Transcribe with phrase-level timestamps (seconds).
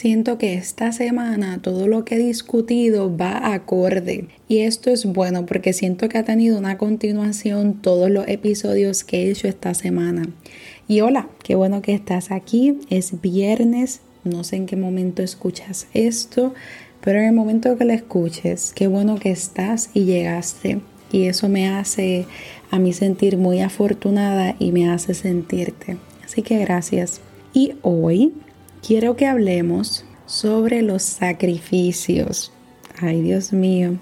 [0.00, 5.44] Siento que esta semana todo lo que he discutido va acorde y esto es bueno
[5.44, 10.22] porque siento que ha tenido una continuación todos los episodios que he hecho esta semana.
[10.86, 12.78] Y hola, qué bueno que estás aquí.
[12.90, 16.54] Es viernes, no sé en qué momento escuchas esto,
[17.00, 20.78] pero en el momento que lo escuches, qué bueno que estás y llegaste.
[21.10, 22.24] Y eso me hace
[22.70, 25.96] a mí sentir muy afortunada y me hace sentirte.
[26.24, 27.20] Así que gracias.
[27.52, 28.32] Y hoy
[28.86, 32.52] quiero que hablemos sobre los sacrificios.
[33.00, 33.98] Ay, Dios mío.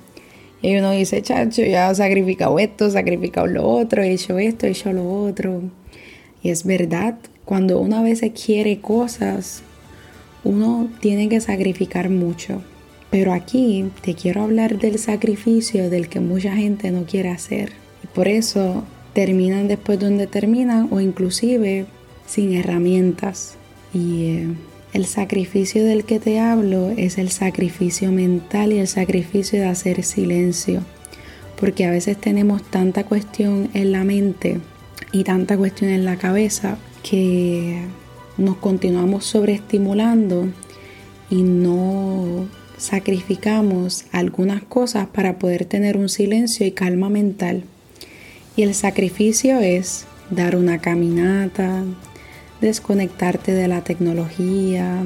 [0.62, 4.70] Y uno dice, chacho, ya he sacrificado esto, sacrificado lo otro, he hecho esto, he
[4.70, 5.62] hecho lo otro.
[6.42, 9.62] Y es verdad, cuando uno a veces quiere cosas,
[10.44, 12.62] uno tiene que sacrificar mucho.
[13.10, 17.72] Pero aquí te quiero hablar del sacrificio del que mucha gente no quiere hacer.
[18.02, 21.86] Y por eso terminan después donde terminan o inclusive
[22.26, 23.56] sin herramientas.
[23.92, 24.48] Y eh,
[24.92, 30.02] el sacrificio del que te hablo es el sacrificio mental y el sacrificio de hacer
[30.04, 30.82] silencio.
[31.58, 34.60] Porque a veces tenemos tanta cuestión en la mente
[35.12, 37.82] y tanta cuestión en la cabeza que
[38.36, 40.48] nos continuamos sobreestimulando
[41.30, 47.64] y no sacrificamos algunas cosas para poder tener un silencio y calma mental.
[48.56, 51.84] Y el sacrificio es dar una caminata,
[52.60, 55.02] desconectarte de la tecnología,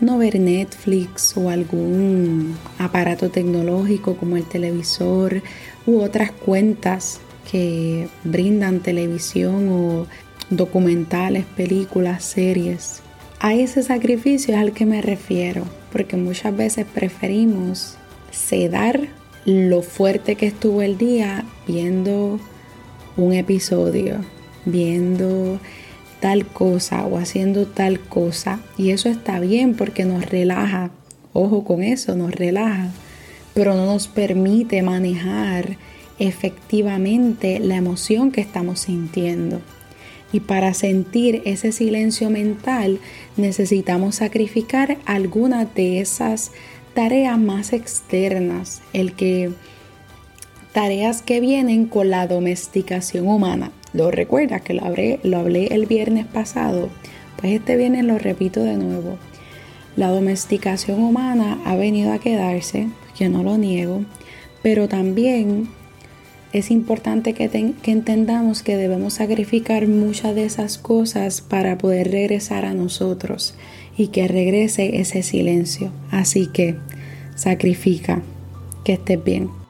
[0.00, 5.42] no ver Netflix o algún aparato tecnológico como el televisor
[5.86, 10.06] u otras cuentas que brindan televisión o
[10.50, 13.00] documentales, películas, series.
[13.40, 17.96] A ese sacrificio es al que me refiero, porque muchas veces preferimos
[18.30, 19.08] sedar
[19.44, 22.40] lo fuerte que estuvo el día viendo
[23.16, 24.16] un episodio,
[24.64, 25.60] viendo
[26.26, 28.58] tal cosa o haciendo tal cosa.
[28.76, 30.90] Y eso está bien porque nos relaja.
[31.32, 32.90] Ojo con eso, nos relaja.
[33.54, 35.76] Pero no nos permite manejar
[36.18, 39.60] efectivamente la emoción que estamos sintiendo.
[40.32, 42.98] Y para sentir ese silencio mental
[43.36, 46.50] necesitamos sacrificar alguna de esas
[46.92, 49.52] tareas más externas, el que
[50.72, 53.70] tareas que vienen con la domesticación humana.
[53.96, 56.90] Lo recuerdas que lo hablé, lo hablé el viernes pasado,
[57.40, 59.16] pues este viernes lo repito de nuevo.
[59.96, 64.02] La domesticación humana ha venido a quedarse, yo no lo niego,
[64.62, 65.68] pero también
[66.52, 72.66] es importante que, que, entendamos que debemos sacrificar muchas de esas cosas para poder regresar
[72.66, 73.54] a nosotros
[73.96, 75.90] y que regrese ese silencio.
[76.10, 76.74] Así que
[77.34, 78.20] sacrifica,
[78.84, 79.65] que estés bien.